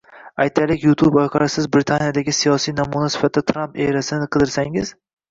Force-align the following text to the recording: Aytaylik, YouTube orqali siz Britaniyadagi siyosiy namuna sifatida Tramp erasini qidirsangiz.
Aytaylik, 0.43 0.85
YouTube 0.85 1.19
orqali 1.23 1.49
siz 1.55 1.67
Britaniyadagi 1.75 2.33
siyosiy 2.37 2.75
namuna 2.79 3.09
sifatida 3.17 3.43
Tramp 3.51 3.77
erasini 3.87 4.29
qidirsangiz. 4.37 4.91